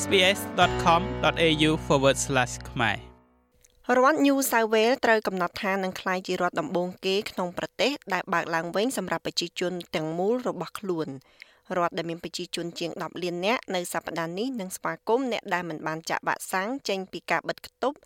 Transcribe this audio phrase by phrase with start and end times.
[0.00, 1.70] sbs.com.au/
[2.70, 2.96] ខ្មែរ
[3.96, 11.08] រដ្ឋ New South Wales ត្រូវកំណត់ថានឹងក្លាយជារដ្ឋដំបូងគេក្នុងប្រទេសដែលបើកឡើងវិញសម្រាប់ប្រជាជនទាំងមូលរបស់ខ្លួន
[11.76, 17.96] រដ្ឋដែលមានប្រជាជនជាង10លាននាក់នៅសប្តាហ៍នេះនឹងស្វាគមន៍អ្នកដែលមិនបានចាក់វ៉ាក់សាំងចេញពីការបិទគប់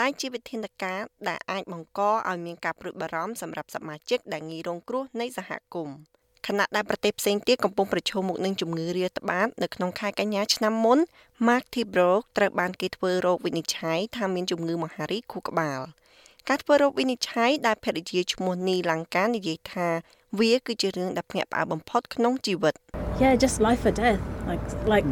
[0.00, 5.96] ដែលជាវិធានការដែលអាចបង្កឲ្យមានការព្រួយបារម្ភសម្រាប់សមាជិកដែលងាយរងគ្រោះនៃសហគមន៍
[6.46, 10.98] ខណៈដែលប្រទេសផ្សេងទៀតកំពុងប្រឈមមុខនឹងជំងឺរាតត្បាតនៅក្នុងខែកញ្ញាឆ្នាំមុន
[11.46, 15.80] Mark Tibrok ត្រូវបានគេធ្វើរោគវិនិច្ឆ័យថាមានជំងឺមហារីកខួរក្បាល
[16.48, 19.88] ការធ្វើរោគវិនិច្ឆ័យដែលភរិយាឈ្មោះនីលង្កានិយាយថា
[20.40, 22.74] វាគឺជារឿងដែលភ្ញាក់ផ្អើលបំផុតក្នុងជីវិត
[23.22, 24.20] Yeah just life or death
[24.50, 25.06] like like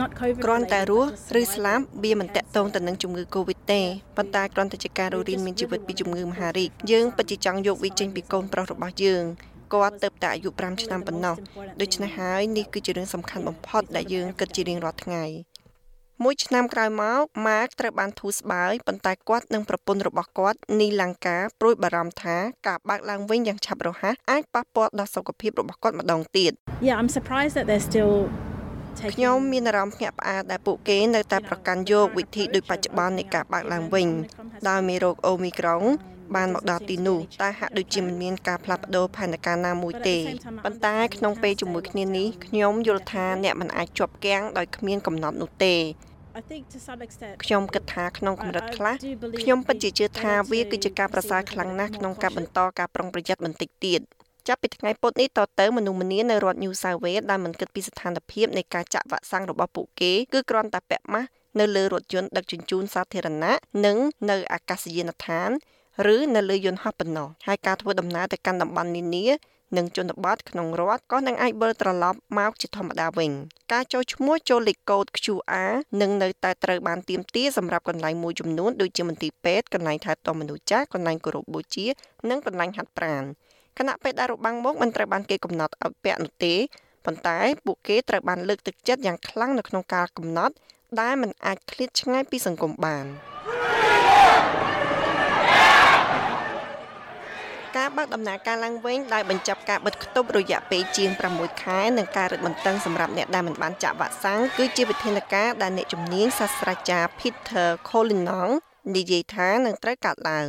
[0.00, 3.82] not covid គ្រាន់តែរស់ឬស្លាប់វាមិនតាក់ទងទៅនឹងជំងឺ Covid ទេ
[4.16, 9.24] ប៉ុន្តែគ្រាន់តែជាការរស់រានមានជីវិតពីជំងឺមហារីកយើងពិតជាចង់យកវាចេញពីកូនប្រុសរបស់យើង
[9.74, 11.36] គាត់ទៅតែអាយុ5ឆ្នាំប៉ុណ្ណោះ
[11.80, 15.24] ដូច្នេះហើយនេះគឺជារឿងសំខាន់បំផុតដែលយើងគិតជារៀងរាល់ថ្ងៃ
[16.24, 22.36] មួយឆ្នាំក្រោយមកម៉ាកត្រូវបានធូរស្បើយប៉ុន្តែគាត់និងប្រពន្ធរបស់គាត់នីលង្កាព្រួយបារម្ភថា
[22.68, 26.52] ការបើកឡើងវិញយ៉ាងឆាប់រហ័សអាចប៉ះពាល់ដល់សុខភាពរបស់គាត់ម្ដងទៀត
[26.86, 28.14] Yeah I'm surprised that they're still
[29.14, 34.08] ខ្ញុំមានអារម្មណ៍ភ្ញាក់ផ្អើលដែលពួកគេនៅតែប្រកាន់យកវិធីដូចបច្ចុប្បន្ននៃការបើកឡើងវិញ
[34.68, 35.82] ដោយមេរោគអូមីក្រុង
[36.36, 40.18] បានមកដល់ទីនោះតែហាក់ដូចជាមិនមានការផ្លាស់ប្ដូរផែនការណាមួយទេ
[40.64, 45.74] ប៉ុន្តែក្នុងពេលជាមួយគ្នានេះខ្ញុំយល់ថាអ្នកមិនអាចជាប់គាំងដោយគ្មានកំណត់នោះទេ
[47.44, 48.94] ខ្ញុំគិតថាក្នុងកម្រិតខ្លះ
[49.40, 54.00] ខ្ញុំពិតជាជឿថាវាគឺជាការប្រសើរខ្លាំងណាស់ក្នុងការបន្តការប្រុងប្រយ័ត្នបន្តិចទៀត
[54.48, 61.28] ចាប់ពីថ្ងៃពុធនេះតទៅមនុស្សម្នានៅរដ្ឋ New South Wales ដែលមិនគិតពីស្ថានភាពនៃការចាក់វ៉ាក់សាំងរបស់ពួកគេគឺគ្រាន់តែពាក់ម៉ាស់
[61.60, 63.54] នៅលើរថយន្តដឹកជញ្ជូនសាធារណៈ
[63.84, 63.96] និង
[64.30, 65.50] នៅអាកាសយានដ្ឋាន
[66.14, 69.26] ឬនៅលើយន្តហោះប៉ុណ្ណោះហើយការធ្វើដំណើរទៅកាន់តំបន់នានា
[69.76, 73.30] និងជនបទក្នុងរដ្ឋក៏នឹងអាចវិលត្រឡប់មកជាធម្មតាវិញ
[73.72, 81.86] ការចូលឈ្មោះចូលលេខកូដ QR នឹងនៅតែត្រូវបានទាមទារសម្រាប់កន្លែងមួយចំនួនដូចជាមន្ទីរពេទ្យកន្លែងថែទាំមនុស្សចាស់កន្លែងគោរពបូជា
[82.30, 83.24] និងកន្លែងហាត់ប្រាណ
[83.78, 86.54] គណៈពេទ្យដែលរបាំងមុខមិនត្រូវបានគេកំណត់ឲ្យពាក់នោះទេ
[87.04, 90.54] ប៉ុន្តែពួកគេត្រូវបានលើកទឹកចិត្តយ៉ាងខ្លាំងនៅក្នុងការកំណត់
[91.00, 93.06] ដែលមិនអាចឃ្លាតឆ្ងាយពីសង្គមបាន
[97.78, 108.52] ការបើកដំណើរការឡើងវិញដោយបញ្ចប់ការបិទគប់រយៈពេលជាង6ខែនិងការរឹតបន្តឹងសម្រាប់អ្នកដែលមិនបានចាក់វ៉ាក់សាំងគឺជាវិធានការដែលអ្នកជំនាញសាស្ត្រាចារ្យ Peter Collinong
[108.96, 110.48] និយាយថានឹងត្រូវកាត់ឡើង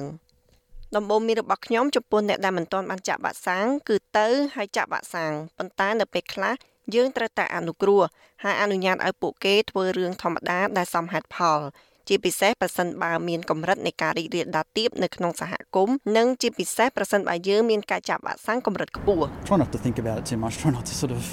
[0.96, 6.54] ដំបូន្មានរបស់ខ្ញុំចំពោះអ្នកដែលមិនទាន់បានចាក់វ៉ាក់សាំងគឺទៅហើយចាក់វ៉ាក់សាំងប៉ុន្តែនៅពេលខ្លះ
[6.96, 8.02] យើងត្រូវតែអនុគ្រោះ
[8.44, 11.60] ហើយអនុញ្ញាតឲ្យពួកគេធ្វើរឿងធម្មតាដែលសមហេតុផល
[12.10, 21.24] ជាពិសេសប្រសិនបើមានកម្រិតនៃការរីករាលដាលទាបនៅក្នុងសហគមន៍និងជាពិសេសប្រសិនបើយើងមានការចាប់វ៉ាក់សាំងកម្រិតខ្ពស់ Try not to think about it too much try not to sort of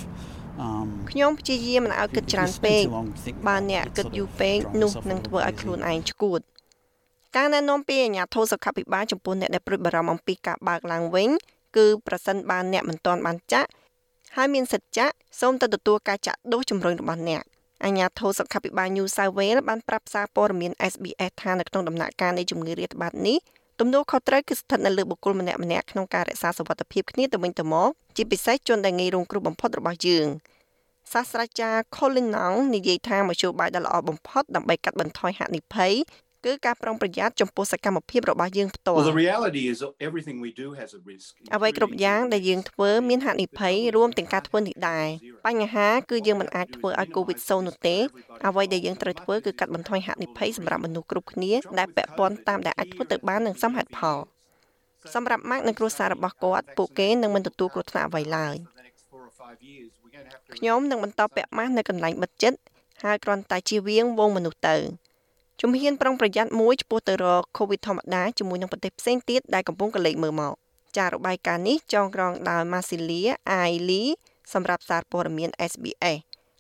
[1.11, 2.83] ខ្ញុំព្យាយាមមិនឲ្យគិតច្រើនពេក
[3.49, 6.41] បើអ្នកគិតយូរពេកនោះនឹងធ្វើឲ្យខ្លួនឯងឈួត
[7.37, 11.29] ការណែនាំពីអាជ្ញាធរសុខាភិបាលចំពោះអ្នកដែលព្រួយបារម្ភអំពីការបើកឡើងវិញ
[11.77, 13.69] គឺប្រសិនបើអ្នកមិនទាន់បានចាក់
[14.37, 17.43] ហើយមានសិទ្ធិចាក់សូមទៅទទួលការចាក់ដូសជំរុញរបស់អ្នក
[17.85, 23.39] អាជ្ញាធរសុខាភិបាល New South Wales បានប្រាប់សារព័ត៌មាន SBS ថានៅក្នុងដំណាក់កាលនៃជំងឺរាតត្បាតនេះ
[23.81, 30.27] ទំនួលខុសត្រូវគឺស្ថិតនៅលើបុគ្គលម្នាក់ម្នាក់ក្នុងការរក្សាសុវត្ថិភាពគ្នាទៅវិញទៅមកជាពិសេសជនដែលងាយរងគ្រោះបំផុតរបស់យើង
[31.13, 35.93] សាស្ត្រាចារ្យ Colin Nong និយាយថាមធ្យោបាយដ៏ល្អបំផុតដើម្បីកាត់បន្ថយហានិភ័យ
[36.45, 39.77] គឺការប្រុងប្រយ័ត្នចំពោះសកម្មភាពរបស់យើងផ្ទាល់ Well the reality is
[40.09, 45.07] everything we do has a risk អ្វីគ្រប់យ៉ាងដែលយើងធ្វើមានហានិភ័យរួមទាំងការធ្វើនេះដែរ
[45.47, 47.97] បញ្ហាគឺយើងមិនអាចធ្វើឲ្យ COVID សូន្យនោះទេ
[48.47, 54.19] អ្វីដែលយើងត្រូវធ្វើគឺកាត់បន្ថយហានិភ័យសម្រាប់មនុស្សគ្រប់គ្នាដែលពាក់ព័ន្ធតាមដែលអាចធ្វើទៅបាននឹងសមហេតុផល
[55.15, 58.55] សម្រាប់ម៉ាក់និងគ្រួសាររបស់គាត់ពួកគេនឹងមិនទទួលគ្រោះថ្នាក់អ្វីឡើយ
[60.57, 62.53] ខ្ញុំនឹងបន្តពាក់ម៉ាស់នៅកន្លែងបិទជិត
[63.05, 64.77] ហើយគ្រាន់តែជៀសវាងវងមនុស្សទៅ
[65.61, 70.55] ជំហានប្រុងប្រយ័ត្នមួយចំពោះទៅរក COVID ធម្មតាជាមួយនឹងប្រទេសផ្សេងទៀតដែលកំពុងកលេចមើលមក
[70.97, 74.05] ចាររបាយការណ៍នេះចងក្រងដោយ Masilia Aili
[74.53, 76.17] សម្រាប់សារព័ត៌មាន SBS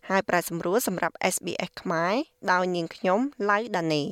[0.08, 2.14] ហើយប្រែសម្រួលសម្រាប់ SBS ខ្មែរ
[2.52, 4.02] ដោយនាងខ្ញុំឡៅដានេ